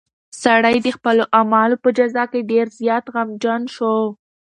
سړی 0.43 0.75
د 0.81 0.87
خپلو 0.97 1.23
اعمالو 1.39 1.81
په 1.83 1.89
جزا 1.97 2.23
کې 2.31 2.47
ډېر 2.51 2.65
زیات 2.79 3.05
غمجن 3.13 3.61
شو. 3.75 3.95